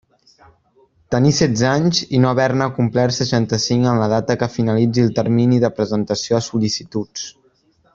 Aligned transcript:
Tenir 1.15 1.33
setze 1.39 1.67
anys 1.73 1.99
i 2.19 2.21
no 2.23 2.31
haver-ne 2.31 2.69
complert 2.79 3.17
seixanta-cinc 3.19 3.93
en 3.93 4.03
la 4.05 4.11
data 4.17 4.39
que 4.43 4.51
finalitzi 4.57 5.07
el 5.07 5.15
termini 5.23 5.65
de 5.67 5.75
presentació 5.81 6.39
de 6.39 6.47
sol·licituds. 6.53 7.33